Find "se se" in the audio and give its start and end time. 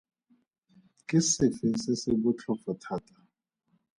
1.83-2.11